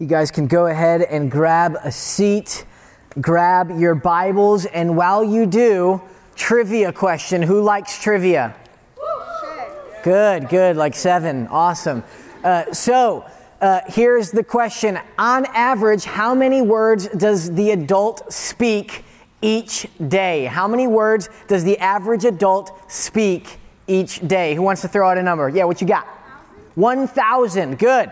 [0.00, 2.64] You guys can go ahead and grab a seat,
[3.20, 6.00] grab your Bibles, and while you do,
[6.34, 7.42] trivia question.
[7.42, 8.56] Who likes trivia?
[10.02, 11.48] Good, good, like seven.
[11.48, 12.02] Awesome.
[12.42, 13.26] Uh, so,
[13.60, 19.04] uh, here's the question On average, how many words does the adult speak
[19.42, 20.46] each day?
[20.46, 24.54] How many words does the average adult speak each day?
[24.54, 25.50] Who wants to throw out a number?
[25.50, 26.06] Yeah, what you got?
[26.74, 27.78] 1,000.
[27.78, 28.10] Good.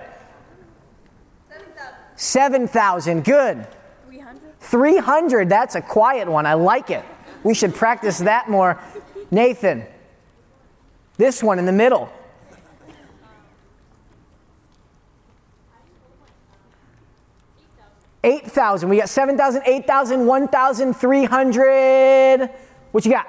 [2.18, 3.24] 7,000.
[3.24, 3.66] Good.
[4.08, 4.60] 300.
[4.60, 5.48] 300.
[5.48, 6.44] That's a quiet one.
[6.44, 7.04] I like it.
[7.44, 8.78] We should practice that more.
[9.30, 9.86] Nathan.
[11.16, 12.12] This one in the middle.
[18.24, 18.88] 8,000.
[18.88, 22.50] We got 7,000, 8,000, 1,300.
[22.90, 23.28] What you got?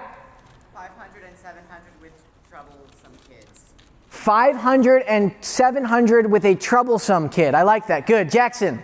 [0.74, 2.12] 500 and 700 with
[2.50, 3.74] troublesome kids.
[4.10, 7.54] 500 and 700 with a troublesome kid.
[7.54, 8.08] I like that.
[8.08, 8.32] Good.
[8.32, 8.82] Jackson?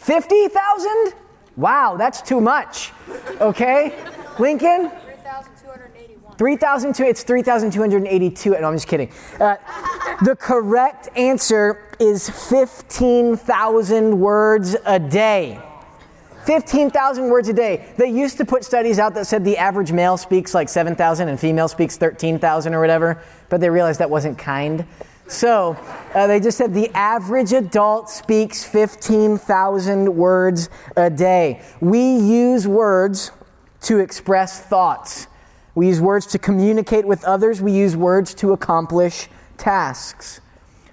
[0.00, 1.14] 50,000?
[1.56, 2.92] Wow, that's too much.
[3.40, 3.94] Okay.
[4.38, 4.90] Lincoln?
[6.38, 7.10] 3,281.
[7.10, 8.50] It's 3,282.
[8.50, 9.12] No, I'm just kidding.
[9.38, 9.56] Uh,
[10.24, 15.60] the correct answer is 15,000 words a day.
[16.46, 17.92] 15,000 words a day.
[17.98, 21.38] They used to put studies out that said the average male speaks like 7,000 and
[21.38, 24.86] female speaks 13,000 or whatever, but they realized that wasn't kind.
[25.30, 25.76] So
[26.12, 31.62] uh, they just said the average adult speaks 15,000 words a day.
[31.80, 33.30] We use words
[33.82, 35.28] to express thoughts.
[35.76, 37.62] We use words to communicate with others.
[37.62, 40.40] We use words to accomplish tasks.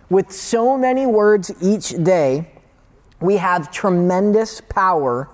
[0.08, 2.48] With so many words each day,
[3.20, 5.32] we have tremendous power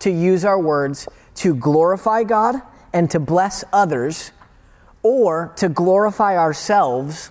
[0.00, 2.56] to use our words to glorify God
[2.92, 4.32] and to bless others,
[5.02, 7.30] or to glorify ourselves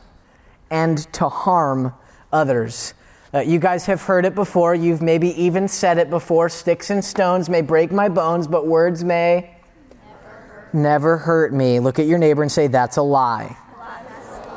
[0.74, 1.94] and to harm
[2.34, 2.96] others.
[3.32, 4.74] Uh, you guys have heard it before.
[4.74, 6.50] You've maybe even said it before.
[6.50, 9.56] Sticks and stones may break my bones, but words may
[10.04, 11.80] never, never hurt me.
[11.80, 13.56] Look at your neighbor and say, That's a lie.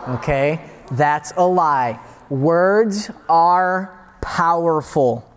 [0.08, 0.60] Okay?
[0.92, 2.00] That's a lie.
[2.30, 5.30] Words are powerful.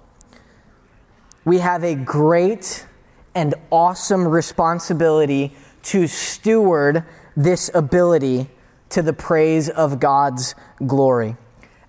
[1.44, 2.86] We have a great
[3.36, 5.54] and awesome responsibility
[5.84, 7.04] to steward
[7.36, 8.50] this ability
[8.90, 10.56] to the praise of God's
[10.86, 11.36] glory.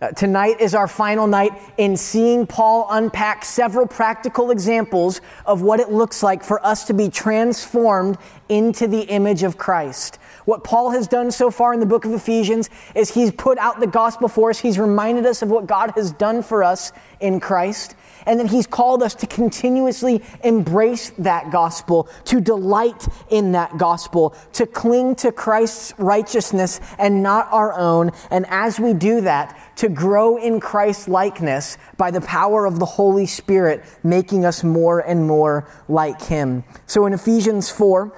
[0.03, 5.78] Uh, tonight is our final night in seeing Paul unpack several practical examples of what
[5.78, 8.16] it looks like for us to be transformed
[8.49, 10.19] into the image of Christ.
[10.47, 13.78] What Paul has done so far in the book of Ephesians is he's put out
[13.78, 14.59] the gospel for us.
[14.59, 17.94] He's reminded us of what God has done for us in Christ.
[18.30, 24.36] And then he's called us to continuously embrace that gospel, to delight in that gospel,
[24.52, 28.12] to cling to Christ's righteousness and not our own.
[28.30, 32.86] And as we do that, to grow in Christ's likeness by the power of the
[32.86, 36.62] Holy Spirit, making us more and more like him.
[36.86, 38.12] So in Ephesians 4,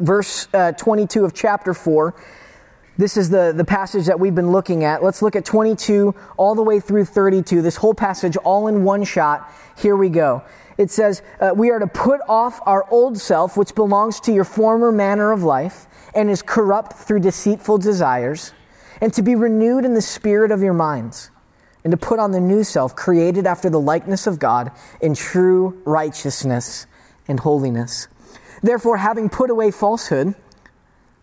[0.00, 2.12] verse uh, 22 of chapter 4.
[2.98, 5.02] This is the, the passage that we've been looking at.
[5.02, 7.60] Let's look at 22 all the way through 32.
[7.60, 9.52] This whole passage all in one shot.
[9.76, 10.42] Here we go.
[10.78, 14.44] It says, uh, We are to put off our old self, which belongs to your
[14.44, 18.52] former manner of life and is corrupt through deceitful desires,
[19.02, 21.30] and to be renewed in the spirit of your minds,
[21.84, 25.82] and to put on the new self, created after the likeness of God in true
[25.84, 26.86] righteousness
[27.28, 28.08] and holiness.
[28.62, 30.34] Therefore, having put away falsehood,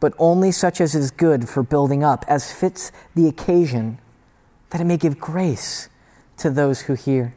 [0.00, 3.98] but only such as is good for building up, as fits the occasion,
[4.70, 5.88] that it may give grace
[6.36, 7.34] to those who hear.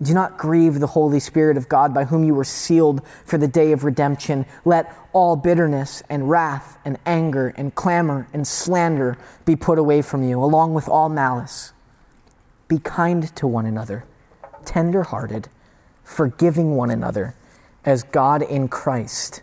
[0.00, 3.48] Do not grieve the Holy Spirit of God by whom you were sealed for the
[3.48, 4.46] day of redemption.
[4.64, 10.22] Let all bitterness and wrath and anger and clamor and slander be put away from
[10.22, 11.72] you, along with all malice.
[12.68, 14.04] Be kind to one another,
[14.64, 15.48] tender hearted
[16.08, 17.34] forgiving one another
[17.84, 19.42] as God in Christ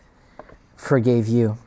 [0.76, 1.58] forgave you.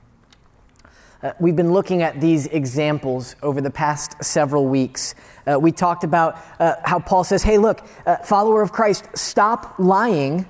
[1.20, 5.16] Uh, we've been looking at these examples over the past several weeks.
[5.50, 9.74] Uh, we talked about uh, how Paul says, hey, look, uh, follower of Christ, stop
[9.80, 10.46] lying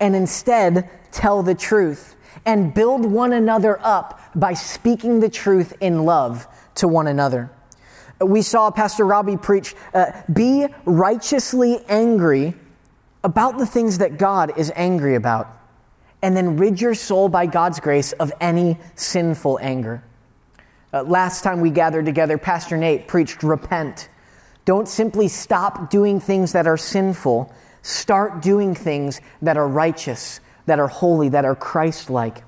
[0.00, 2.16] and instead tell the truth
[2.46, 6.46] and build one another up by speaking the truth in love
[6.76, 7.50] to one another.
[8.18, 12.54] Uh, we saw Pastor Robbie preach, uh, be righteously angry
[13.22, 15.48] about the things that God is angry about,
[16.22, 20.02] and then rid your soul by God's grace of any sinful anger.
[20.92, 24.08] Uh, last time we gathered together, Pastor Nate preached repent.
[24.64, 27.52] Don't simply stop doing things that are sinful,
[27.82, 32.42] start doing things that are righteous, that are holy, that are Christ like.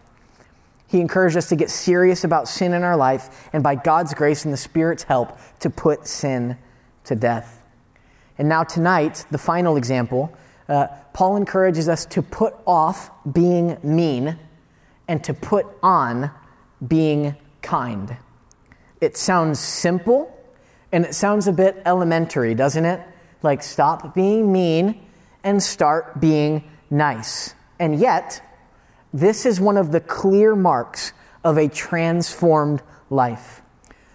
[0.86, 4.44] He encouraged us to get serious about sin in our life and by God's grace
[4.44, 6.56] and the Spirit's help to put sin
[7.04, 7.62] to death.
[8.38, 10.32] And now, tonight, the final example,
[10.68, 14.38] uh, Paul encourages us to put off being mean
[15.08, 16.30] and to put on
[16.86, 18.16] being kind.
[19.00, 20.34] It sounds simple
[20.92, 23.00] and it sounds a bit elementary, doesn't it?
[23.42, 25.00] Like, stop being mean
[25.44, 27.54] and start being nice.
[27.78, 28.42] And yet,
[29.12, 31.12] this is one of the clear marks
[31.44, 33.62] of a transformed life.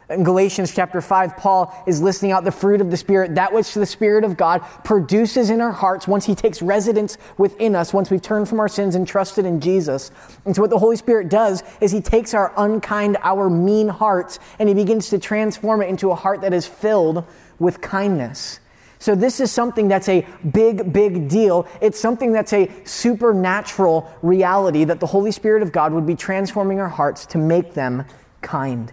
[0.09, 3.73] In Galatians chapter 5, Paul is listing out the fruit of the Spirit, that which
[3.73, 8.11] the Spirit of God produces in our hearts once He takes residence within us, once
[8.11, 10.11] we've turned from our sins and trusted in Jesus.
[10.45, 14.39] And so, what the Holy Spirit does is He takes our unkind, our mean hearts,
[14.59, 17.25] and He begins to transform it into a heart that is filled
[17.57, 18.59] with kindness.
[18.99, 21.65] So, this is something that's a big, big deal.
[21.79, 26.81] It's something that's a supernatural reality that the Holy Spirit of God would be transforming
[26.81, 28.05] our hearts to make them
[28.41, 28.91] kind.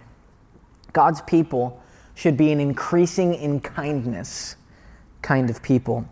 [0.93, 1.81] God's people
[2.15, 4.55] should be an increasing in kindness
[5.21, 6.05] kind of people.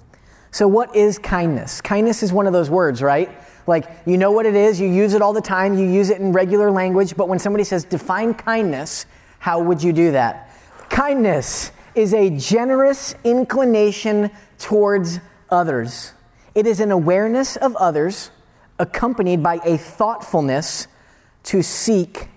[0.52, 1.82] So, what is kindness?
[1.82, 3.30] Kindness is one of those words, right?
[3.68, 6.20] Like, you know what it is, you use it all the time, you use it
[6.20, 9.06] in regular language, but when somebody says, define kindness,
[9.38, 10.50] how would you do that?
[10.90, 15.20] Kindness is a generous inclination towards
[15.52, 16.14] others.
[16.56, 18.32] It is an awareness of others
[18.80, 20.88] accompanied by a thoughtfulness
[21.44, 22.30] to seek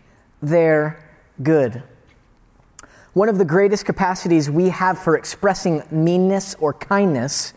[0.42, 1.02] their
[1.42, 1.82] good.
[3.14, 7.52] One of the greatest capacities we have for expressing meanness or kindness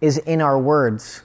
[0.00, 1.22] is in our words.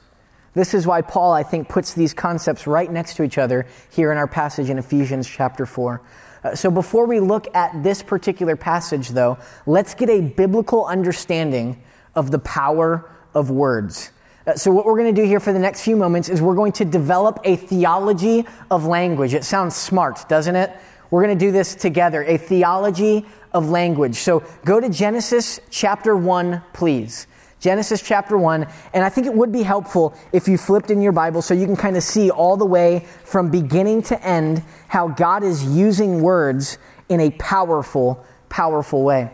[0.56, 4.12] This is why Paul, I think, puts these concepts right next to each other here
[4.12, 6.02] in our passage in Ephesians chapter 4.
[6.44, 9.38] Uh, so before we look at this particular passage, though,
[9.68, 11.80] let's get a biblical understanding
[12.16, 14.12] of the power of words.
[14.48, 16.56] Uh, so, what we're going to do here for the next few moments is we're
[16.56, 19.36] going to develop a theology of language.
[19.36, 20.72] It sounds smart, doesn't it?
[21.10, 24.16] We're going to do this together a theology of language.
[24.16, 27.28] So, go to Genesis chapter 1, please.
[27.60, 28.68] Genesis chapter 1.
[28.94, 31.66] And I think it would be helpful if you flipped in your Bible so you
[31.66, 36.22] can kind of see all the way from beginning to end how God is using
[36.22, 36.78] words
[37.10, 39.32] in a powerful, powerful way.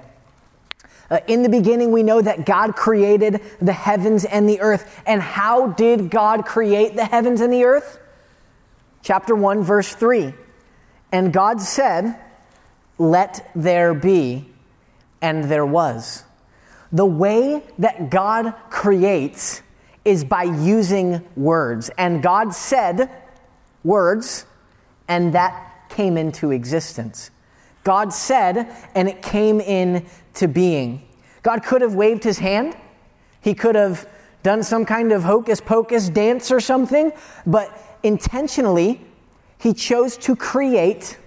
[1.10, 5.02] Uh, in the beginning, we know that God created the heavens and the earth.
[5.06, 8.00] And how did God create the heavens and the earth?
[9.02, 10.34] Chapter 1, verse 3.
[11.13, 12.19] And God said,
[12.98, 14.50] Let there be,
[15.21, 16.24] and there was.
[16.92, 19.62] The way that God creates
[20.04, 21.89] is by using words.
[21.98, 23.10] And God said
[23.83, 24.45] words,
[25.07, 27.30] and that came into existence.
[27.83, 31.07] God said, and it came into being.
[31.42, 32.75] God could have waved his hand.
[33.42, 34.07] He could have
[34.42, 37.12] done some kind of hocus pocus dance or something,
[37.45, 39.01] but intentionally,
[39.63, 41.18] he chose to create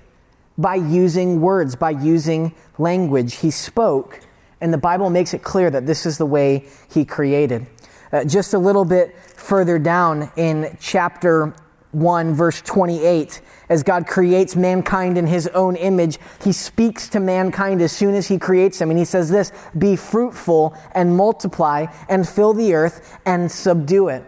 [0.57, 3.37] by using words, by using language.
[3.37, 4.21] He spoke
[4.61, 7.67] and the Bible makes it clear that this is the way He created.
[8.13, 11.55] Uh, just a little bit further down in chapter
[11.93, 17.83] 1, verse 28, as God creates mankind in His own image, He speaks to mankind
[17.83, 18.91] as soon as He creates them.
[18.91, 24.25] And He says this Be fruitful and multiply and fill the earth and subdue it.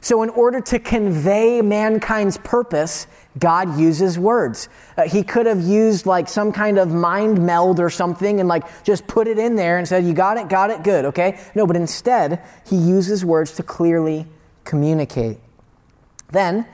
[0.00, 3.06] So, in order to convey mankind's purpose,
[3.38, 4.68] God uses words.
[4.96, 8.84] Uh, he could have used like some kind of mind meld or something and like
[8.84, 11.40] just put it in there and said, You got it, got it, good, okay?
[11.54, 14.26] No, but instead, he uses words to clearly
[14.64, 15.38] communicate.
[16.30, 16.66] Then,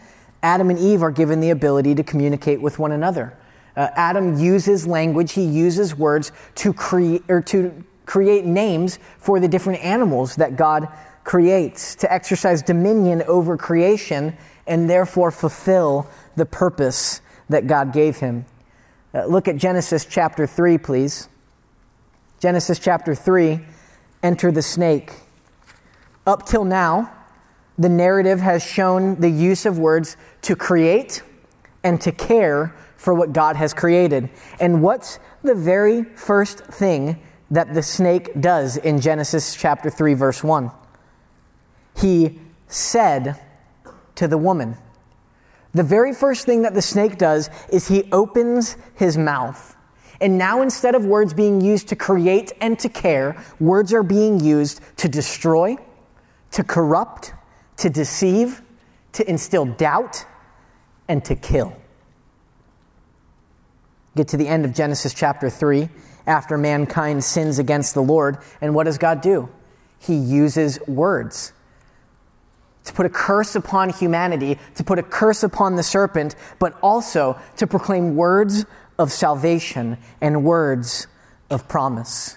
[0.43, 3.37] Adam and Eve are given the ability to communicate with one another.
[3.77, 9.49] Uh, Adam uses language, he uses words to, create or to create names for the
[9.49, 10.89] different animals that God
[11.25, 14.37] creates, to exercise dominion over creation,
[14.67, 16.09] and therefore fulfill
[16.41, 18.47] the purpose that God gave him.
[19.15, 21.29] Uh, look at Genesis chapter 3, please.
[22.41, 23.61] Genesis chapter 3,
[24.23, 25.13] enter the snake.
[26.27, 27.13] Up till now,
[27.79, 31.23] the narrative has shown the use of words to create
[31.85, 34.31] and to care for what God has created.
[34.59, 37.21] And what's the very first thing
[37.51, 40.73] that the snake does in Genesis chapter 3, verse 1?
[42.01, 43.39] he said
[44.15, 44.77] to the woman.
[45.73, 49.77] The very first thing that the snake does is he opens his mouth.
[50.21, 54.41] And now, instead of words being used to create and to care, words are being
[54.41, 55.77] used to destroy,
[56.51, 57.33] to corrupt,
[57.79, 58.61] to deceive,
[59.13, 60.27] to instill doubt,
[61.09, 61.75] and to kill.
[64.15, 65.89] Get to the end of Genesis chapter 3
[66.27, 68.39] after mankind sins against the Lord.
[68.61, 69.49] And what does God do?
[69.99, 71.53] He uses words
[72.85, 77.39] to put a curse upon humanity, to put a curse upon the serpent, but also
[77.57, 78.65] to proclaim words
[78.99, 81.07] of salvation and words
[81.51, 82.37] of promise.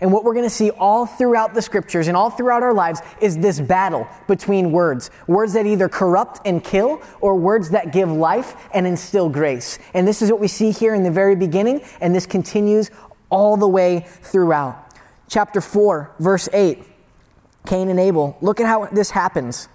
[0.00, 3.00] And what we're going to see all throughout the scriptures and all throughout our lives
[3.20, 5.10] is this battle between words.
[5.26, 9.78] Words that either corrupt and kill, or words that give life and instill grace.
[9.92, 12.90] And this is what we see here in the very beginning, and this continues
[13.28, 14.94] all the way throughout.
[15.28, 16.82] Chapter 4, verse 8
[17.66, 18.38] Cain and Abel.
[18.40, 19.68] Look at how this happens.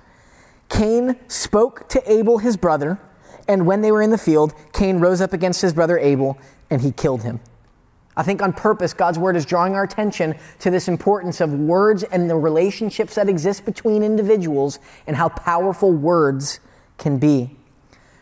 [0.69, 2.99] Cain spoke to Abel, his brother,
[3.47, 6.37] and when they were in the field, Cain rose up against his brother Abel,
[6.69, 7.39] and he killed him.
[8.17, 12.03] I think on purpose, God's word is drawing our attention to this importance of words
[12.03, 16.59] and the relationships that exist between individuals and how powerful words
[16.97, 17.55] can be.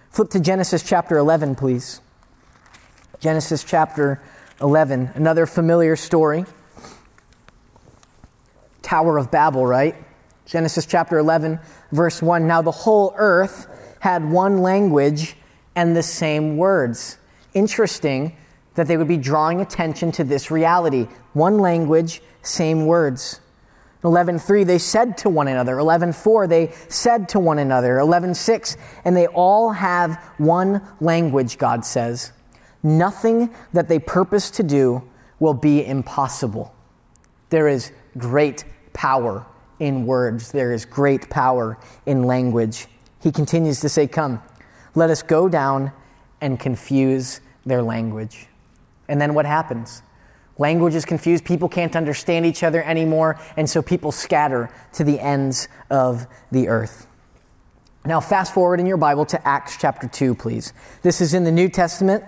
[0.10, 2.02] Flip to Genesis chapter 11, please.
[3.20, 4.22] Genesis chapter
[4.62, 6.46] 11, another familiar story.
[8.82, 9.96] Tower of Babel, right?
[10.46, 11.60] Genesis chapter 11,
[11.94, 12.46] verse 1.
[12.46, 13.68] Now the whole earth
[14.00, 15.38] had one language
[15.76, 17.18] and the same words.
[17.54, 18.36] Interesting
[18.76, 21.08] that they would be drawing attention to this reality.
[21.34, 23.40] One language, same words.
[24.04, 29.28] 11:3 they said to one another 11:4 they said to one another 11:6 and they
[29.28, 32.34] all have one language God says
[32.84, 35.04] nothing that they purpose to do
[35.40, 36.74] will be impossible
[37.50, 39.46] there is great power
[39.80, 42.88] in words there is great power in language
[43.22, 44.42] he continues to say come
[44.96, 45.92] let us go down
[46.42, 48.48] and confuse their language
[49.08, 50.02] and then what happens?
[50.58, 51.46] Language is confused.
[51.46, 53.40] People can't understand each other anymore.
[53.58, 57.08] And so people scatter to the ends of the earth.
[58.06, 60.74] Now, fast forward in your Bible to Acts chapter 2, please.
[61.02, 62.24] This is in the New Testament.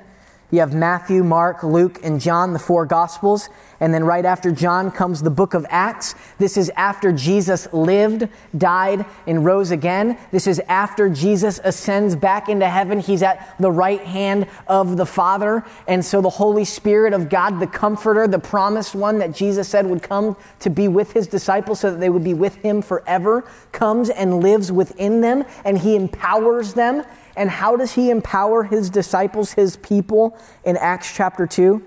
[0.56, 3.50] You have Matthew, Mark, Luke, and John, the four Gospels.
[3.82, 6.16] And then right after John comes the book of Acts.
[6.38, 10.18] This is after Jesus lived, died, and rose again.
[10.32, 13.02] This is after Jesus ascends back into heaven.
[13.02, 15.66] He's at the right hand of the Father.
[15.90, 19.86] And so the Holy Spirit of God, the Comforter, the promised one that Jesus said
[19.86, 23.44] would come to be with his disciples so that they would be with him forever,
[23.74, 25.44] comes and lives within them.
[25.66, 27.04] And he empowers them
[27.36, 31.84] and how does he empower his disciples, his people, in Acts chapter 2?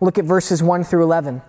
[0.00, 1.42] Look at verses 1 through 11.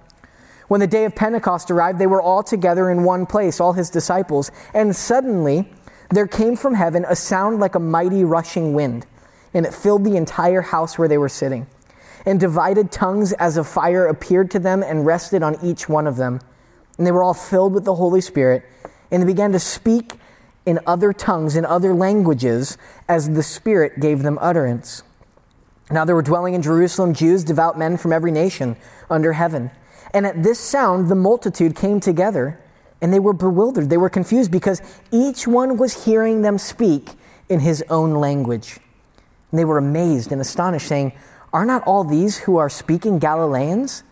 [0.68, 3.90] When the day of Pentecost arrived, they were all together in one place, all his
[3.90, 5.72] disciples, and suddenly
[6.10, 9.06] there came from heaven a sound like a mighty rushing wind,
[9.54, 11.68] and it filled the entire house where they were sitting.
[12.26, 16.16] And divided tongues as of fire appeared to them and rested on each one of
[16.16, 16.40] them.
[16.98, 18.64] And they were all filled with the Holy Spirit,
[19.12, 20.14] and they began to speak
[20.66, 25.04] in other tongues, in other languages, as the Spirit gave them utterance.
[25.92, 28.76] Now there were dwelling in Jerusalem Jews, devout men from every nation
[29.10, 29.70] under heaven.
[30.14, 32.60] And at this sound, the multitude came together,
[33.02, 33.90] and they were bewildered.
[33.90, 34.82] They were confused because
[35.12, 37.12] each one was hearing them speak
[37.50, 38.80] in his own language.
[39.52, 41.14] And they were amazed and astonished, saying,
[41.54, 44.04] Are not all these who are speaking Galileans?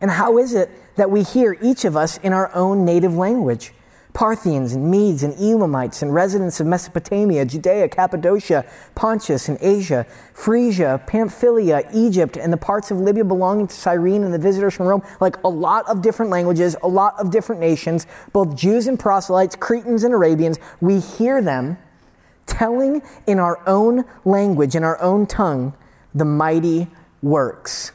[0.00, 3.72] And how is it that we hear each of us in our own native language?
[4.18, 11.00] Parthians and Medes and Elamites and residents of Mesopotamia, Judea, Cappadocia, Pontus and Asia, Phrygia,
[11.06, 15.04] Pamphylia, Egypt, and the parts of Libya belonging to Cyrene and the visitors from Rome,
[15.20, 19.54] like a lot of different languages, a lot of different nations, both Jews and proselytes,
[19.54, 21.78] Cretans and Arabians, we hear them
[22.44, 25.74] telling in our own language, in our own tongue,
[26.12, 26.88] the mighty
[27.22, 27.92] works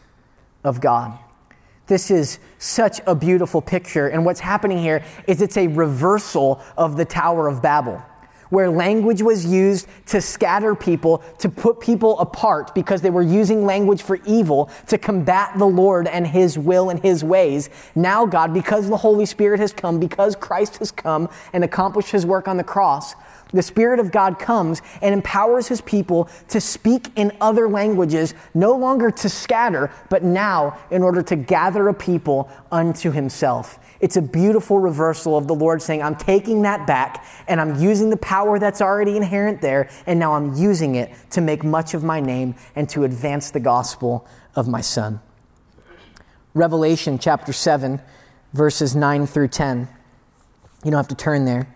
[0.63, 1.19] of God.
[1.93, 4.07] This is such a beautiful picture.
[4.07, 8.03] And what's happening here is it's a reversal of the Tower of Babel,
[8.49, 13.63] where language was used to scatter people, to put people apart because they were using
[13.63, 17.69] language for evil to combat the Lord and His will and His ways.
[17.93, 22.25] Now, God, because the Holy Spirit has come, because Christ has come and accomplished His
[22.25, 23.13] work on the cross,
[23.53, 28.73] the Spirit of God comes and empowers His people to speak in other languages, no
[28.73, 33.79] longer to scatter, but now in order to gather a people unto Himself.
[33.99, 38.09] It's a beautiful reversal of the Lord saying, I'm taking that back and I'm using
[38.09, 42.03] the power that's already inherent there, and now I'm using it to make much of
[42.03, 45.21] my name and to advance the gospel of my Son.
[46.53, 48.01] Revelation chapter 7,
[48.51, 49.87] verses 9 through 10.
[50.83, 51.73] You don't have to turn there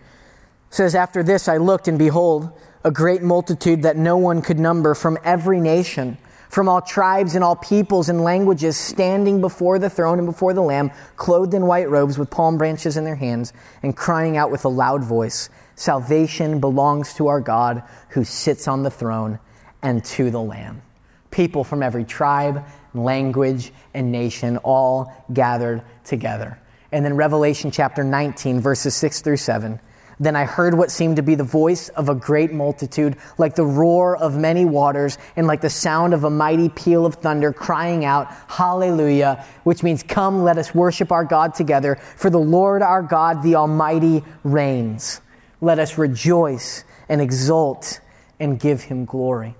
[0.70, 2.50] says, After this I looked, and behold,
[2.84, 6.16] a great multitude that no one could number from every nation,
[6.48, 10.62] from all tribes and all peoples and languages, standing before the throne and before the
[10.62, 14.64] Lamb, clothed in white robes with palm branches in their hands, and crying out with
[14.64, 19.38] a loud voice Salvation belongs to our God who sits on the throne
[19.80, 20.82] and to the Lamb.
[21.30, 26.58] People from every tribe, language, and nation all gathered together.
[26.90, 29.78] And then Revelation chapter 19, verses 6 through 7.
[30.20, 33.64] Then I heard what seemed to be the voice of a great multitude, like the
[33.64, 38.04] roar of many waters, and like the sound of a mighty peal of thunder, crying
[38.04, 43.02] out, Hallelujah, which means, Come, let us worship our God together, for the Lord our
[43.02, 45.20] God, the Almighty, reigns.
[45.60, 48.00] Let us rejoice and exult
[48.40, 49.54] and give him glory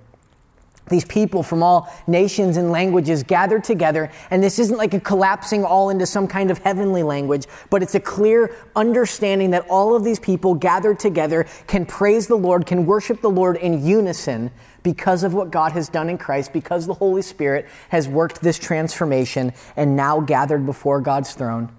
[0.89, 4.11] these people from all nations and languages gathered together.
[4.31, 7.95] And this isn't like a collapsing all into some kind of heavenly language, but it's
[7.95, 12.87] a clear understanding that all of these people gathered together can praise the Lord, can
[12.87, 14.51] worship the Lord in unison
[14.83, 18.59] because of what God has done in Christ, because the Holy Spirit has worked this
[18.59, 21.71] transformation and now gathered before God's throne.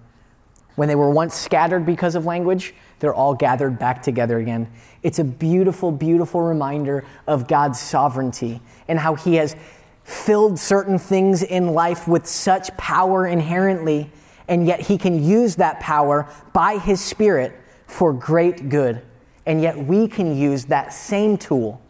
[0.76, 4.70] When they were once scattered because of language, they're all gathered back together again.
[5.02, 9.56] It's a beautiful, beautiful reminder of God's sovereignty and how He has
[10.04, 14.10] filled certain things in life with such power inherently,
[14.48, 17.52] and yet He can use that power by His Spirit
[17.86, 19.02] for great good.
[19.46, 21.80] And yet we can use that same tool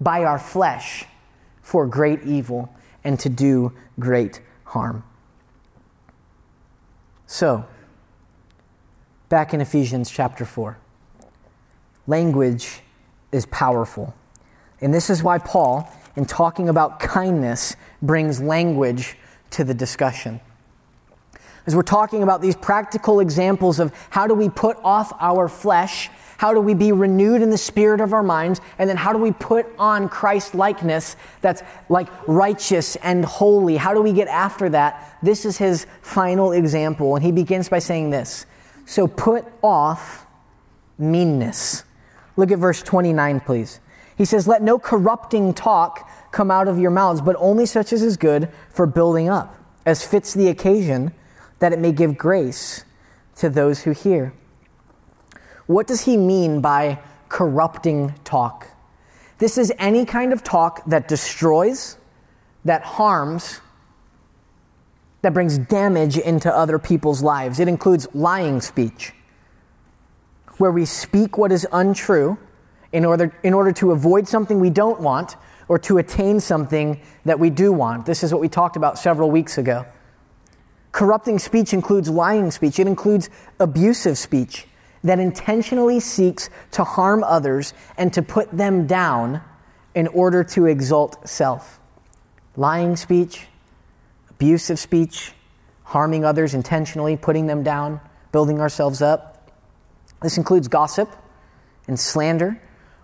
[0.00, 1.04] by our flesh
[1.62, 5.04] for great evil and to do great harm.
[7.26, 7.66] So,
[9.28, 10.78] back in Ephesians chapter 4.
[12.06, 12.80] Language
[13.32, 14.14] is powerful.
[14.80, 19.16] And this is why Paul, in talking about kindness, brings language
[19.50, 20.40] to the discussion.
[21.66, 26.10] As we're talking about these practical examples of how do we put off our flesh,
[26.38, 29.18] how do we be renewed in the spirit of our minds, and then how do
[29.18, 33.76] we put on Christ likeness that's like righteous and holy?
[33.76, 35.18] How do we get after that?
[35.22, 37.16] This is his final example.
[37.16, 38.46] And he begins by saying this
[38.84, 40.26] So put off
[40.98, 41.82] meanness.
[42.36, 43.80] Look at verse 29, please.
[44.16, 48.02] He says, Let no corrupting talk come out of your mouths, but only such as
[48.02, 51.12] is good for building up, as fits the occasion,
[51.58, 52.84] that it may give grace
[53.36, 54.32] to those who hear.
[55.66, 58.68] What does he mean by corrupting talk?
[59.38, 61.98] This is any kind of talk that destroys,
[62.64, 63.60] that harms,
[65.22, 67.60] that brings damage into other people's lives.
[67.60, 69.12] It includes lying speech
[70.58, 72.38] where we speak what is untrue
[72.92, 75.36] in order, in order to avoid something we don't want
[75.68, 78.06] or to attain something that we do want.
[78.06, 79.84] This is what we talked about several weeks ago.
[80.92, 83.28] Corrupting speech includes lying speech, it includes
[83.60, 84.66] abusive speech
[85.04, 89.42] that intentionally seeks to harm others and to put them down
[89.94, 91.80] in order to exalt self.
[92.56, 93.46] Lying speech,
[94.30, 95.32] abusive speech,
[95.84, 98.00] harming others intentionally, putting them down,
[98.32, 99.35] building ourselves up.
[100.22, 101.10] This includes gossip
[101.88, 102.60] and slander,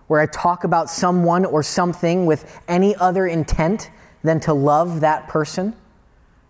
[0.07, 3.89] where I talk about someone or something with any other intent
[4.23, 5.75] than to love that person.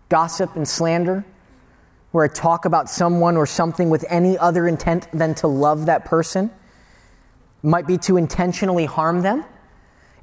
[0.10, 1.26] Gossip and slander,
[2.12, 6.06] where I talk about someone or something with any other intent than to love that
[6.06, 6.52] person.
[7.64, 9.46] It might be to intentionally harm them.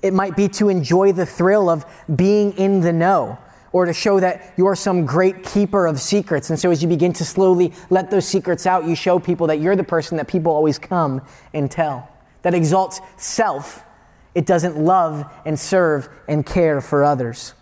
[0.03, 3.39] It might be to enjoy the thrill of being in the know
[3.73, 6.51] or to show that you're some great keeper of secrets.
[6.51, 9.61] And so as you begin to slowly let those secrets out, you show people that
[9.61, 11.23] you're the person that people always come
[11.55, 12.09] and tell.
[12.43, 13.85] That exalts self.
[14.35, 17.55] It doesn't love and serve and care for others.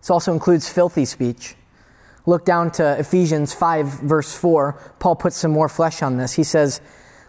[0.00, 1.54] This also includes filthy speech.
[2.24, 4.94] Look down to Ephesians 5, verse 4.
[5.00, 6.32] Paul puts some more flesh on this.
[6.34, 6.80] He says,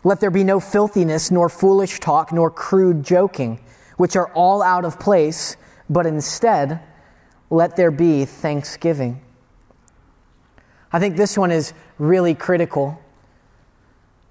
[0.04, 3.60] Let there be no filthiness, nor foolish talk, nor crude joking,
[3.98, 5.58] which are all out of place,
[5.90, 6.80] but instead,
[7.54, 9.22] let there be thanksgiving.
[10.92, 13.00] I think this one is really critical.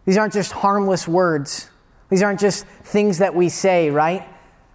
[0.05, 1.71] These aren't just harmless words,
[2.11, 4.29] these aren't just things that we say, right?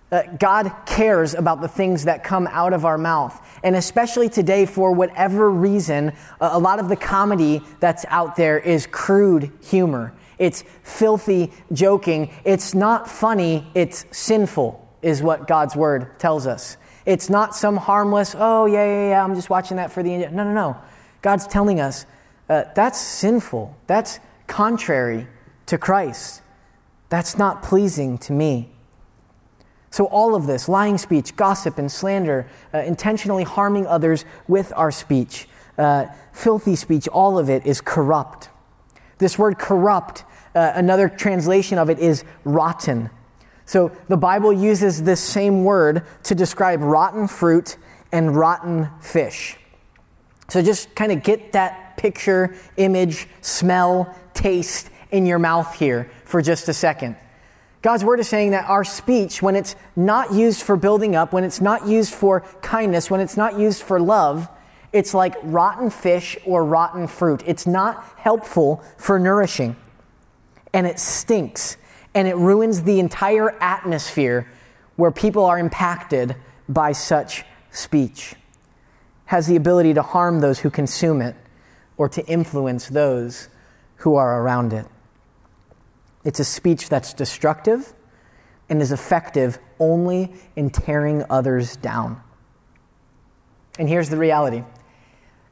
[0.09, 3.45] Uh, God cares about the things that come out of our mouth.
[3.61, 8.87] And especially today, for whatever reason, a lot of the comedy that's out there is
[8.87, 10.13] crude humor.
[10.39, 12.33] It's filthy joking.
[12.45, 16.77] It's not funny, it's sinful, is what God's word tells us.
[17.07, 20.17] It's not some harmless, oh, yeah, yeah, yeah, I'm just watching that for the.
[20.17, 20.77] No, no, no.
[21.21, 22.05] God's telling us
[22.49, 23.77] uh, that's sinful.
[23.87, 25.27] That's contrary
[25.67, 26.41] to Christ.
[27.07, 28.71] That's not pleasing to me.
[29.89, 34.91] So, all of this lying speech, gossip, and slander, uh, intentionally harming others with our
[34.91, 38.49] speech, uh, filthy speech, all of it is corrupt.
[39.17, 43.09] This word corrupt, uh, another translation of it is rotten.
[43.67, 47.77] So the Bible uses this same word to describe rotten fruit
[48.11, 49.57] and rotten fish.
[50.47, 56.41] So just kind of get that picture, image, smell, taste in your mouth here for
[56.41, 57.17] just a second.
[57.81, 61.43] God's word is saying that our speech, when it's not used for building up, when
[61.43, 64.49] it's not used for kindness, when it's not used for love,
[64.93, 67.43] it's like rotten fish or rotten fruit.
[67.45, 69.75] It's not helpful for nourishing.
[70.73, 71.75] And it stinks.
[72.17, 74.51] And it ruins the entire atmosphere
[74.95, 76.35] where people are impacted
[76.67, 78.33] by such speech.
[79.25, 81.35] Has the ability to harm those who consume it
[81.95, 83.49] or to influence those
[83.97, 84.87] who are around it.
[86.23, 87.93] It's a speech that's destructive
[88.67, 92.19] and is effective only in tearing others down.
[93.77, 94.63] And here's the reality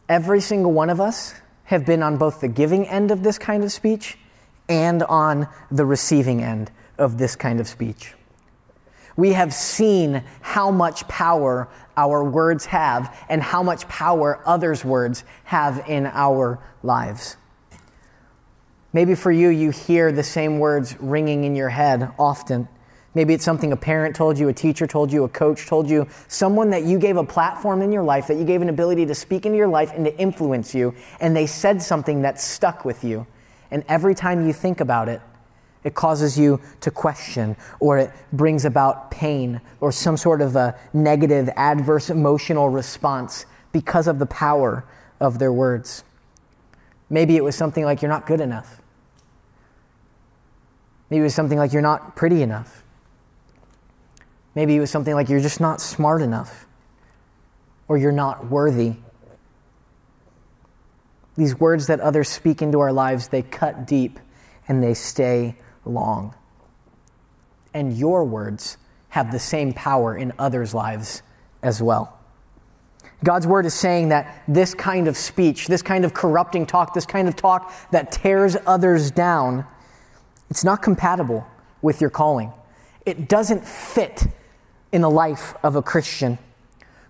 [0.10, 3.64] every single one of us have been on both the giving end of this kind
[3.64, 4.18] of speech
[4.68, 8.14] and on the receiving end of this kind of speech.
[9.18, 15.24] We have seen how much power our words have and how much power others' words
[15.46, 17.38] have in our lives.
[18.92, 22.68] Maybe for you, you hear the same words ringing in your head often.
[23.14, 26.08] Maybe it's something a parent told you, a teacher told you, a coach told you,
[26.28, 29.16] someone that you gave a platform in your life, that you gave an ability to
[29.16, 33.06] speak into your life and to influence you, and they said something that stuck with
[33.06, 33.26] you.
[33.76, 35.20] And every time you think about it,
[35.84, 40.80] it causes you to question, or it brings about pain, or some sort of a
[40.94, 44.86] negative, adverse emotional response because of the power
[45.20, 46.06] of their words.
[47.10, 48.82] Maybe it was something like, you're not good enough.
[51.10, 52.82] Maybe it was something like, you're not pretty enough.
[54.56, 56.66] Maybe it was something like, you're just not smart enough,
[57.90, 58.96] or you're not worthy.
[61.38, 64.20] These words that others speak into our lives, they cut deep
[64.68, 66.34] and they stay long.
[67.74, 68.78] And your words
[69.10, 71.22] have the same power in others' lives
[71.62, 72.18] as well.
[73.24, 77.06] God's word is saying that this kind of speech, this kind of corrupting talk, this
[77.06, 79.66] kind of talk that tears others down,
[80.50, 81.46] it's not compatible
[81.82, 82.52] with your calling.
[83.06, 84.26] It doesn't fit
[84.92, 86.38] in the life of a Christian.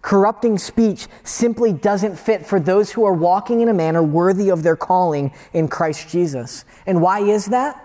[0.06, 4.62] Corrupting speech simply doesn't fit for those who are walking in a manner worthy of
[4.62, 6.63] their calling in Christ Jesus.
[6.86, 7.84] And why is that?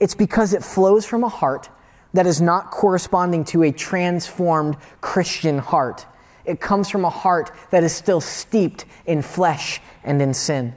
[0.00, 1.68] It's because it flows from a heart
[2.14, 6.06] that is not corresponding to a transformed Christian heart.
[6.46, 10.74] It comes from a heart that is still steeped in flesh and in sin.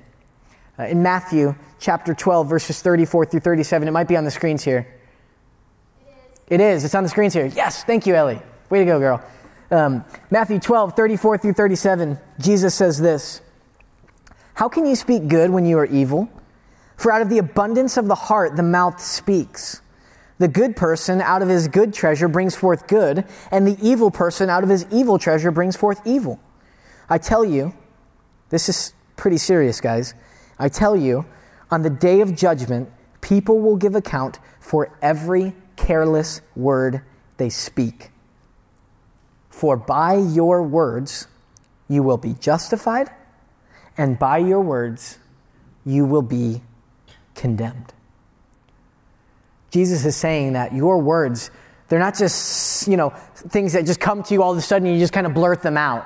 [0.78, 4.66] Uh, in Matthew chapter 12, verses 34 through 37, it might be on the screens
[4.66, 5.00] here.
[6.50, 6.60] It is.
[6.60, 6.84] It is.
[6.84, 7.46] It's on the screens here.
[7.46, 8.42] Yes, thank you, Ellie.
[8.70, 9.24] Way to go, girl.
[9.74, 13.42] Um, Matthew 12, 34 through 37, Jesus says this
[14.54, 16.30] How can you speak good when you are evil?
[16.96, 19.82] For out of the abundance of the heart, the mouth speaks.
[20.38, 24.48] The good person out of his good treasure brings forth good, and the evil person
[24.48, 26.40] out of his evil treasure brings forth evil.
[27.10, 27.74] I tell you,
[28.50, 30.14] this is pretty serious, guys.
[30.60, 31.26] I tell you,
[31.72, 37.02] on the day of judgment, people will give account for every careless word
[37.38, 38.13] they speak.
[39.54, 41.28] For by your words
[41.88, 43.12] you will be justified,
[43.96, 45.20] and by your words
[45.86, 46.64] you will be
[47.36, 47.94] condemned.
[49.70, 51.52] Jesus is saying that your words,
[51.88, 54.88] they're not just, you know, things that just come to you all of a sudden
[54.88, 56.04] you just kind of blurt them out.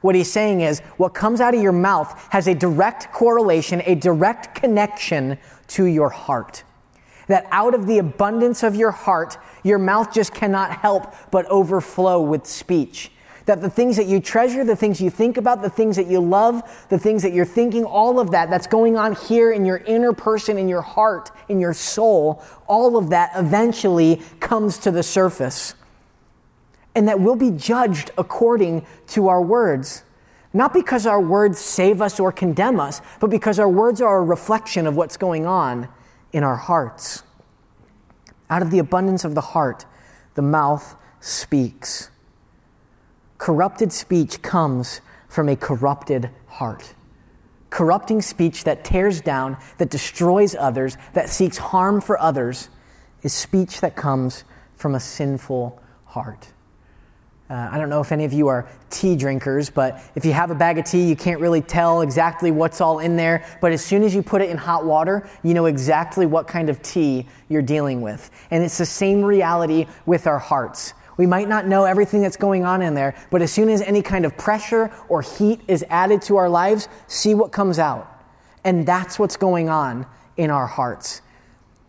[0.00, 3.94] What he's saying is what comes out of your mouth has a direct correlation, a
[3.94, 6.64] direct connection to your heart.
[7.28, 12.20] That out of the abundance of your heart, your mouth just cannot help but overflow
[12.20, 13.12] with speech.
[13.44, 16.20] That the things that you treasure, the things you think about, the things that you
[16.20, 19.78] love, the things that you're thinking, all of that that's going on here in your
[19.78, 25.02] inner person, in your heart, in your soul, all of that eventually comes to the
[25.02, 25.74] surface.
[26.94, 30.02] And that we'll be judged according to our words.
[30.52, 34.24] Not because our words save us or condemn us, but because our words are a
[34.24, 35.88] reflection of what's going on
[36.32, 37.22] in our hearts.
[38.50, 39.84] Out of the abundance of the heart,
[40.34, 42.10] the mouth speaks.
[43.38, 46.94] Corrupted speech comes from a corrupted heart.
[47.70, 52.70] Corrupting speech that tears down, that destroys others, that seeks harm for others,
[53.22, 56.52] is speech that comes from a sinful heart.
[57.50, 60.50] Uh, I don't know if any of you are tea drinkers, but if you have
[60.50, 63.46] a bag of tea, you can't really tell exactly what's all in there.
[63.62, 66.68] But as soon as you put it in hot water, you know exactly what kind
[66.68, 68.30] of tea you're dealing with.
[68.50, 70.92] And it's the same reality with our hearts.
[71.16, 74.02] We might not know everything that's going on in there, but as soon as any
[74.02, 78.08] kind of pressure or heat is added to our lives, see what comes out.
[78.62, 80.06] And that's what's going on
[80.36, 81.22] in our hearts.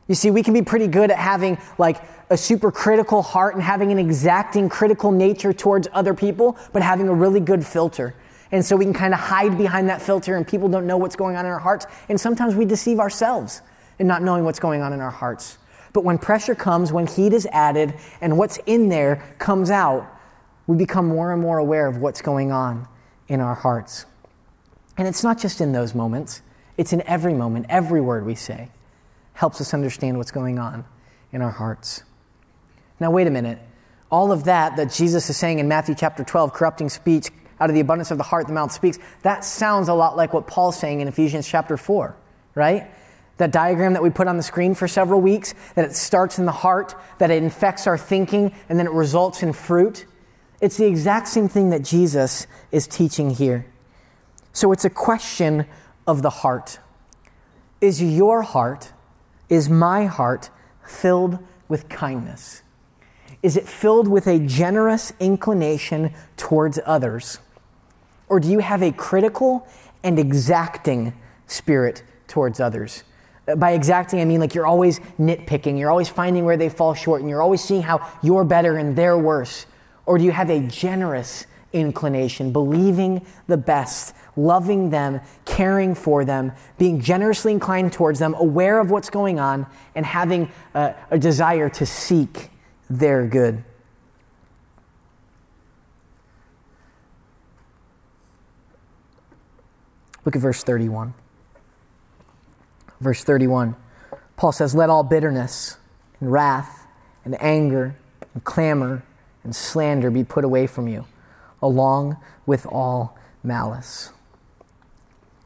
[0.10, 3.64] You see, we can be pretty good at having like a super critical heart and
[3.64, 8.16] having an exacting critical nature towards other people, but having a really good filter.
[8.52, 11.16] And so we can kind of hide behind that filter and people don't know what's
[11.16, 11.86] going on in our hearts.
[12.10, 13.62] And sometimes we deceive ourselves
[14.00, 15.60] in not knowing what's going on in our hearts.
[15.94, 20.08] But when pressure comes, when heat is added, and what's in there comes out,
[20.66, 22.88] we become more and more aware of what's going on
[23.28, 24.08] in our hearts.
[24.98, 26.42] And it's not just in those moments,
[26.78, 28.70] it's in every moment, every word we say
[29.40, 30.84] helps us understand what's going on
[31.32, 32.04] in our hearts.
[33.00, 33.58] Now, wait a minute.
[34.12, 37.74] All of that that Jesus is saying in Matthew chapter 12, corrupting speech, out of
[37.74, 40.78] the abundance of the heart, the mouth speaks, that sounds a lot like what Paul's
[40.78, 42.18] saying in Ephesians chapter 4,
[42.56, 42.92] right?
[43.38, 46.46] That diagram that we put on the screen for several weeks, that it starts in
[46.46, 50.06] the heart, that it infects our thinking, and then it results in fruit.
[50.60, 53.66] It's the exact same thing that Jesus is teaching here.
[54.52, 55.66] So it's a question
[56.06, 56.80] of the heart.
[57.80, 58.92] Is your heart
[59.50, 60.50] is my heart
[60.86, 62.62] filled with kindness?
[63.42, 67.40] Is it filled with a generous inclination towards others?
[68.28, 69.68] Or do you have a critical
[70.04, 71.14] and exacting
[71.48, 73.04] spirit towards others?
[73.48, 76.94] Uh, by exacting, I mean like you're always nitpicking, you're always finding where they fall
[76.94, 79.66] short, and you're always seeing how you're better and they're worse.
[80.06, 86.52] Or do you have a generous inclination, believing the best, loving them, caring for them,
[86.78, 91.70] being generously inclined towards them, aware of what's going on, and having a, a desire
[91.70, 92.50] to seek
[92.90, 93.64] their good.
[100.26, 101.14] Look at verse 31.
[103.00, 103.76] Verse 31,
[104.36, 105.78] Paul says, Let all bitterness
[106.20, 106.86] and wrath
[107.24, 107.96] and anger
[108.34, 109.04] and clamor
[109.46, 111.06] and slander be put away from you
[111.62, 114.12] along with all malice.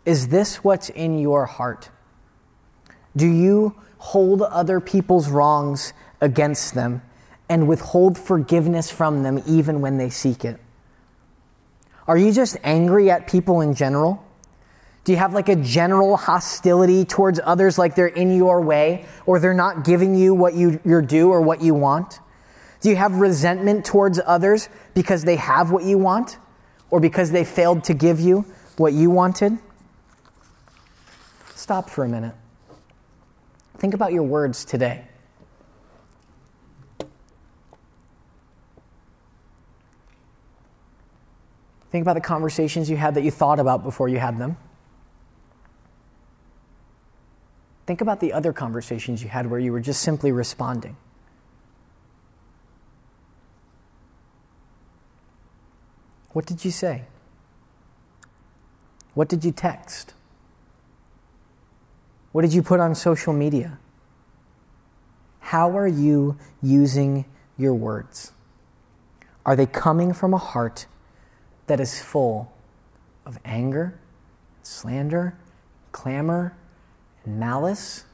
[0.06, 1.89] Is this what's in your heart?
[3.15, 7.02] Do you hold other people's wrongs against them
[7.47, 10.60] and withhold forgiveness from them even when they seek it?
[12.08, 14.23] Are you just angry at people in general?
[15.04, 19.39] Do you have like a general hostility towards others, like they're in your way or
[19.39, 22.19] they're not giving you what you, you're due or what you want?
[22.84, 26.38] Do you have resentment towards others because they have what you want
[26.91, 29.58] or because they failed to give you what you wanted?
[31.56, 32.36] Stop for a minute.
[33.78, 35.06] Think about your words today.
[41.89, 44.58] Think about the conversations you had that you thought about before you had them.
[47.86, 50.98] Think about the other conversations you had where you were just simply responding.
[56.34, 57.04] What did you say?
[59.13, 60.13] What did you text?
[62.32, 63.78] What did you put on social media?
[65.39, 67.26] How are you using
[67.58, 68.32] your words?
[69.46, 70.88] Are they coming from a heart
[71.67, 72.52] that is full
[73.26, 74.00] of anger,
[74.63, 75.38] slander,
[75.91, 76.58] clamor,
[77.24, 78.06] and malice?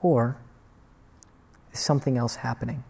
[0.00, 0.38] Or
[1.72, 2.82] is something else happening?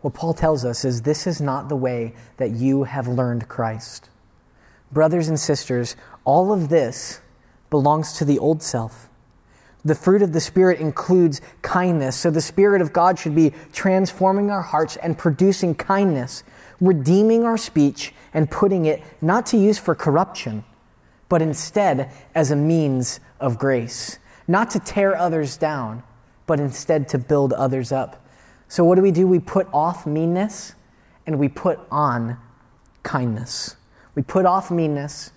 [0.00, 4.08] What Paul tells us is this is not the way that you have learned Christ.
[4.92, 7.20] Brothers and sisters, all of this
[7.68, 9.08] belongs to the old self.
[9.84, 12.16] The fruit of the Spirit includes kindness.
[12.16, 16.44] So the Spirit of God should be transforming our hearts and producing kindness,
[16.80, 20.64] redeeming our speech and putting it not to use for corruption,
[21.28, 24.18] but instead as a means of grace.
[24.46, 26.02] Not to tear others down,
[26.46, 28.19] but instead to build others up.
[28.70, 29.26] So, what do we do?
[29.26, 30.76] We put off meanness
[31.26, 32.38] and we put on
[33.02, 33.74] kindness.
[34.14, 35.32] We put off meanness,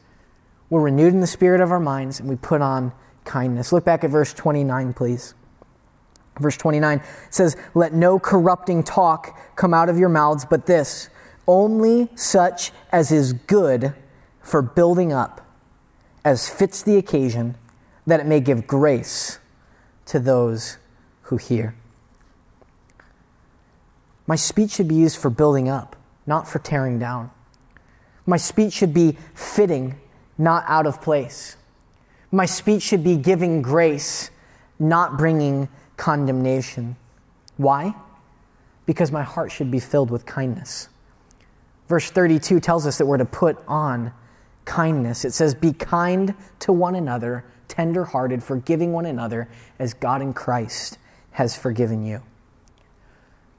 [0.69, 2.93] we're renewed in the spirit of our minds, and we put on
[3.25, 3.71] kindness.
[3.71, 5.33] Look back at verse 29, please.
[6.39, 11.09] Verse 29 says, Let no corrupting talk come out of your mouths, but this,
[11.47, 13.95] only such as is good
[14.43, 15.41] for building up,
[16.23, 17.57] as fits the occasion,
[18.05, 19.39] that it may give grace
[20.05, 20.77] to those
[21.23, 21.75] who hear.
[24.25, 27.31] My speech should be used for building up, not for tearing down.
[28.25, 29.99] My speech should be fitting,
[30.37, 31.57] not out of place.
[32.31, 34.31] My speech should be giving grace,
[34.79, 36.95] not bringing condemnation.
[37.57, 37.93] Why?
[38.85, 40.89] Because my heart should be filled with kindness.
[41.89, 44.13] Verse 32 tells us that we're to put on
[44.65, 45.25] kindness.
[45.25, 50.97] It says, Be kind to one another, tenderhearted, forgiving one another, as God in Christ
[51.31, 52.21] has forgiven you.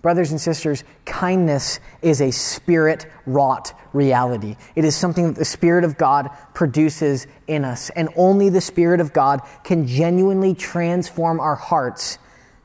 [0.05, 4.57] Brothers and sisters, kindness is a spirit wrought reality.
[4.77, 7.89] It is something that the Spirit of God produces in us.
[7.89, 12.19] And only the Spirit of God can genuinely transform our hearts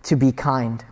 [0.04, 0.84] to be kind.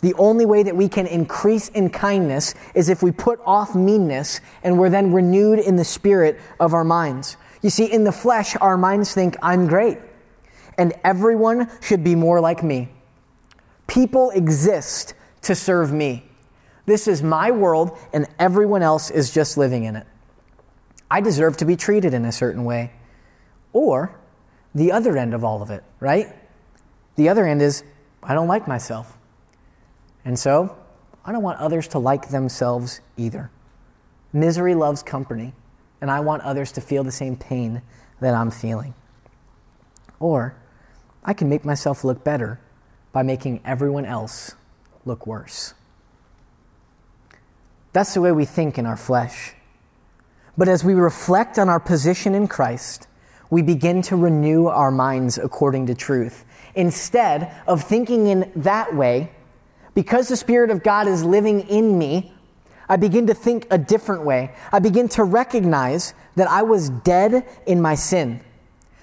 [0.00, 4.40] The only way that we can increase in kindness is if we put off meanness
[4.64, 7.36] and we're then renewed in the spirit of our minds.
[7.62, 9.98] You see, in the flesh, our minds think, I'm great,
[10.76, 12.88] and everyone should be more like me.
[13.86, 15.14] People exist
[15.46, 16.24] to serve me.
[16.86, 20.06] This is my world, and everyone else is just living in it.
[21.10, 22.92] I deserve to be treated in a certain way.
[23.72, 24.18] Or
[24.74, 26.34] the other end of all of it, right?
[27.16, 27.82] The other end is,
[28.22, 29.16] I don't like myself.
[30.24, 30.76] And so,
[31.24, 33.50] I don't want others to like themselves either.
[34.32, 35.54] Misery loves company,
[36.00, 37.82] and I want others to feel the same pain
[38.20, 38.94] that I'm feeling.
[40.20, 40.56] Or,
[41.24, 42.60] I can make myself look better
[43.12, 44.54] by making everyone else
[45.06, 45.72] look worse.
[47.92, 49.54] That's the way we think in our flesh.
[50.58, 53.06] But as we reflect on our position in Christ,
[53.48, 56.44] we begin to renew our minds according to truth.
[56.74, 59.30] Instead of thinking in that way,
[59.94, 62.32] because the Spirit of God is living in me,
[62.88, 64.54] I begin to think a different way.
[64.72, 68.40] I begin to recognize that I was dead in my sin,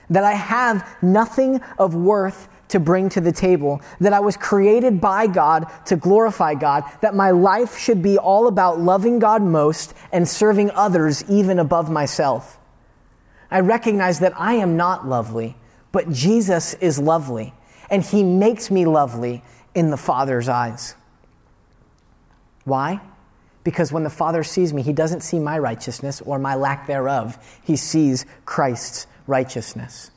[0.10, 5.00] that I have nothing of worth to bring to the table, that I was created
[5.00, 9.94] by God to glorify God, that my life should be all about loving God most
[10.12, 12.58] and serving others even above myself.
[13.52, 15.56] I recognize that I am not lovely,
[15.92, 17.54] but Jesus is lovely,
[17.92, 19.44] and He makes me lovely
[19.76, 20.96] in the Father's eyes.
[22.66, 23.02] Why?
[23.64, 27.38] Because when the Father sees me, He doesn't see my righteousness or my lack thereof,
[27.64, 30.10] He sees Christ's righteousness.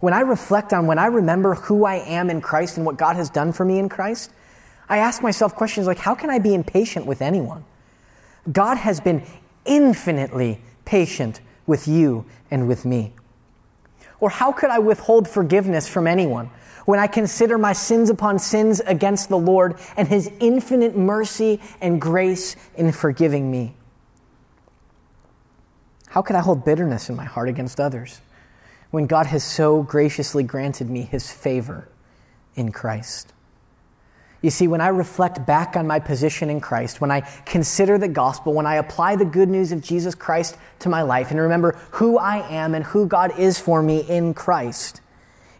[0.00, 3.16] When I reflect on, when I remember who I am in Christ and what God
[3.16, 4.32] has done for me in Christ,
[4.88, 7.64] I ask myself questions like, how can I be impatient with anyone?
[8.50, 9.22] God has been
[9.64, 13.12] infinitely patient with you and with me.
[14.18, 16.50] Or how could I withhold forgiveness from anyone
[16.86, 22.00] when I consider my sins upon sins against the Lord and his infinite mercy and
[22.00, 23.74] grace in forgiving me?
[26.08, 28.20] How could I hold bitterness in my heart against others?
[28.90, 31.88] When God has so graciously granted me his favor
[32.54, 33.32] in Christ.
[34.42, 38.08] You see, when I reflect back on my position in Christ, when I consider the
[38.08, 41.78] gospel, when I apply the good news of Jesus Christ to my life and remember
[41.92, 45.02] who I am and who God is for me in Christ,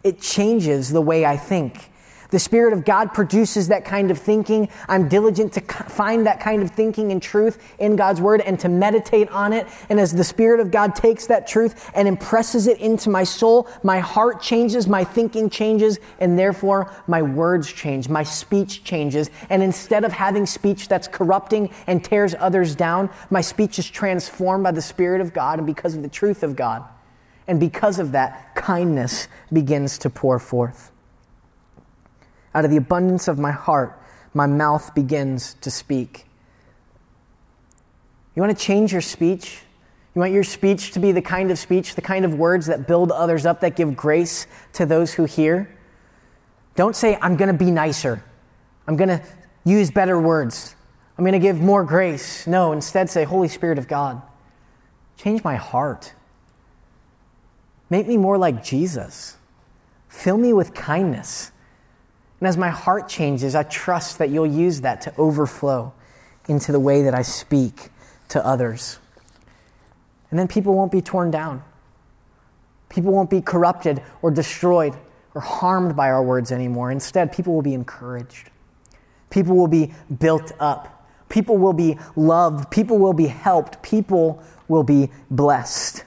[0.03, 1.90] it changes the way I think.
[2.31, 4.69] The Spirit of God produces that kind of thinking.
[4.87, 8.69] I'm diligent to find that kind of thinking and truth in God's Word and to
[8.69, 9.67] meditate on it.
[9.89, 13.67] And as the Spirit of God takes that truth and impresses it into my soul,
[13.83, 19.29] my heart changes, my thinking changes, and therefore my words change, my speech changes.
[19.49, 24.63] And instead of having speech that's corrupting and tears others down, my speech is transformed
[24.63, 26.85] by the Spirit of God and because of the truth of God.
[27.45, 30.90] And because of that, kindness begins to pour forth.
[32.53, 34.01] Out of the abundance of my heart,
[34.33, 36.25] my mouth begins to speak.
[38.35, 39.61] You want to change your speech?
[40.13, 42.87] You want your speech to be the kind of speech, the kind of words that
[42.87, 45.77] build others up, that give grace to those who hear?
[46.75, 48.23] Don't say, I'm going to be nicer.
[48.87, 49.21] I'm going to
[49.63, 50.75] use better words.
[51.17, 52.47] I'm going to give more grace.
[52.47, 54.21] No, instead say, Holy Spirit of God,
[55.17, 56.13] change my heart.
[57.89, 59.37] Make me more like Jesus.
[60.07, 61.51] Fill me with kindness.
[62.41, 65.93] And as my heart changes, I trust that you'll use that to overflow
[66.47, 67.91] into the way that I speak
[68.29, 68.97] to others.
[70.31, 71.63] And then people won't be torn down.
[72.89, 74.95] People won't be corrupted or destroyed
[75.35, 76.89] or harmed by our words anymore.
[76.89, 78.49] Instead, people will be encouraged.
[79.29, 81.07] People will be built up.
[81.29, 82.71] People will be loved.
[82.71, 83.83] People will be helped.
[83.83, 86.05] People will be blessed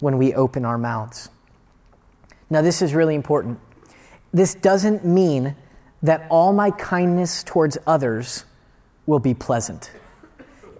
[0.00, 1.28] when we open our mouths.
[2.50, 3.60] Now, this is really important.
[4.32, 5.54] This doesn't mean
[6.06, 8.44] that all my kindness towards others
[9.06, 9.90] will be pleasant.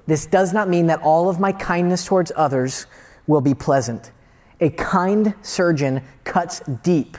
[0.07, 2.87] This does not mean that all of my kindness towards others
[3.27, 4.13] will be pleasant.
[4.61, 7.19] A kind surgeon cuts deep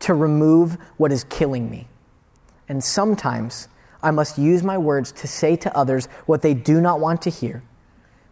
[0.00, 1.88] to remove what is killing me.
[2.68, 3.68] And sometimes
[4.02, 7.30] I must use my words to say to others what they do not want to
[7.30, 7.62] hear,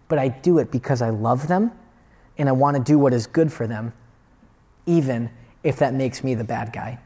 [0.09, 1.73] but I do it because I love them
[2.39, 3.93] and I want to do what is good for them,
[4.85, 5.31] even
[5.65, 7.01] if that makes me the bad guy.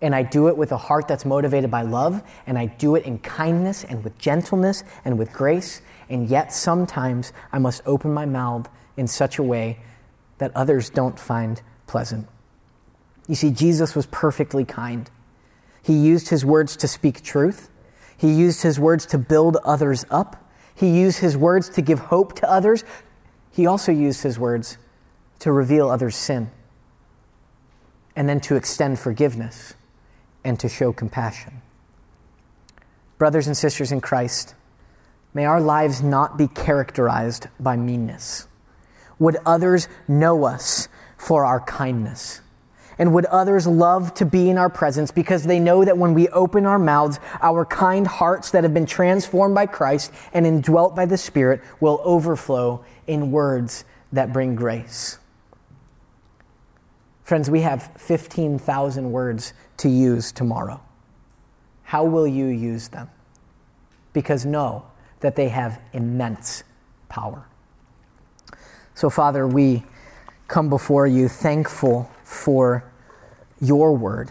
[0.00, 3.04] And I do it with a heart that's motivated by love, and I do it
[3.04, 5.82] in kindness and with gentleness and with grace.
[6.08, 9.80] And yet, sometimes I must open my mouth in such a way
[10.38, 12.28] that others don't find pleasant.
[13.26, 15.10] You see, Jesus was perfectly kind.
[15.82, 17.70] He used his words to speak truth,
[18.16, 20.44] he used his words to build others up,
[20.74, 22.84] he used his words to give hope to others.
[23.50, 24.78] He also used his words
[25.40, 26.50] to reveal others' sin
[28.14, 29.74] and then to extend forgiveness
[30.44, 31.62] and to show compassion.
[33.18, 34.54] Brothers and sisters in Christ,
[35.34, 38.46] may our lives not be characterized by meanness.
[39.18, 42.40] Would others know us for our kindness?
[43.00, 46.28] And would others love to be in our presence because they know that when we
[46.28, 51.06] open our mouths, our kind hearts that have been transformed by Christ and indwelt by
[51.06, 55.18] the Spirit will overflow in words that bring grace?
[57.22, 60.80] Friends, we have 15,000 words to use tomorrow.
[61.82, 63.10] How will you use them?
[64.12, 64.84] Because know
[65.20, 66.64] that they have immense
[67.08, 67.46] power.
[68.94, 69.84] So, Father, we
[70.48, 72.84] come before you thankful for
[73.60, 74.30] your word.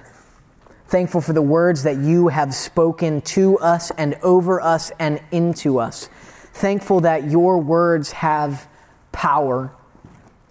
[0.87, 5.79] Thankful for the words that you have spoken to us and over us and into
[5.79, 6.09] us.
[6.53, 8.67] Thankful that your words have
[9.11, 9.73] power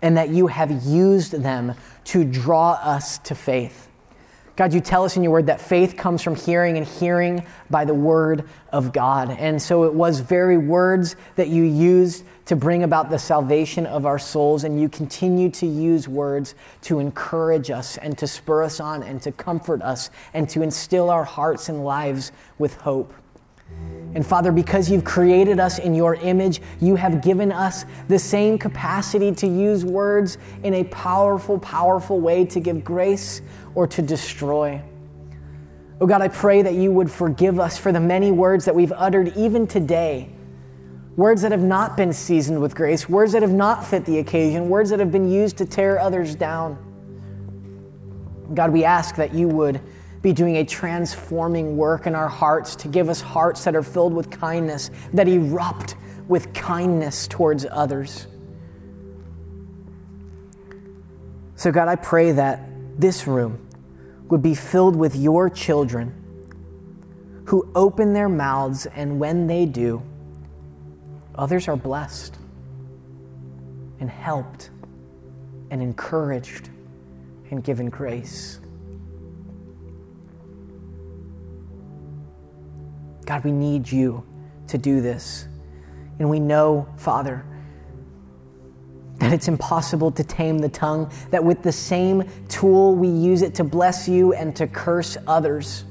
[0.03, 1.74] and that you have used them
[2.05, 3.88] to draw us to faith.
[4.57, 7.85] God, you tell us in your word that faith comes from hearing and hearing by
[7.85, 9.31] the word of God.
[9.39, 14.07] And so it was very words that you used to bring about the salvation of
[14.07, 14.65] our souls.
[14.65, 19.21] And you continue to use words to encourage us and to spur us on and
[19.23, 23.13] to comfort us and to instill our hearts and lives with hope.
[24.15, 28.57] And Father, because you've created us in your image, you have given us the same
[28.57, 33.43] capacity to use words in a powerful, powerful way to give grace
[33.77, 34.83] or to destroy.
[36.01, 38.93] Oh God, I pray that you would forgive us for the many words that we've
[38.93, 40.31] uttered even today.
[41.14, 44.68] Words that have not been seasoned with grace, words that have not fit the occasion,
[44.68, 46.83] words that have been used to tear others down.
[48.55, 49.81] God, we ask that you would
[50.22, 54.12] be doing a transforming work in our hearts to give us hearts that are filled
[54.12, 55.97] with kindness, that erupt
[56.29, 58.27] with kindness towards others.
[61.57, 62.61] So, God, I pray that
[62.99, 63.66] this room
[64.29, 66.22] would be filled with your children
[67.47, 70.03] who open their mouths, and when they do,
[71.37, 72.37] others are blessed
[74.01, 74.70] and helped
[75.70, 76.70] and encouraged
[77.51, 78.59] and given grace.
[83.27, 84.24] God, we need you
[84.68, 85.49] to do this.
[86.18, 87.45] And we know, Father,
[89.19, 93.55] that it's impossible to tame the tongue, that with the same tool we use it
[93.55, 95.85] to bless you and to curse others.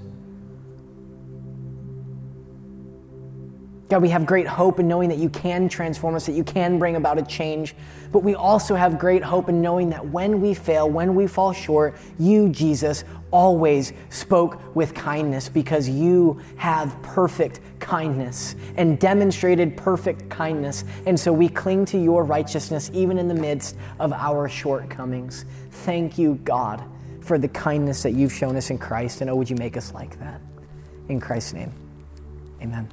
[3.88, 6.80] God, we have great hope in knowing that you can transform us, that you can
[6.80, 7.76] bring about a change.
[8.12, 11.54] But we also have great hope in knowing that when we fail, when we fall
[11.54, 13.04] short, you, Jesus,
[13.36, 20.86] always spoke with kindness because you have perfect kindness and demonstrated perfect kindness.
[21.06, 25.44] And so we cling to your righteousness even in the midst of our shortcomings.
[25.70, 26.82] Thank you, God,
[27.20, 29.20] for the kindness that you've shown us in Christ.
[29.20, 30.40] And oh, would you make us like that?
[31.10, 31.74] In Christ's name,
[32.62, 32.90] amen.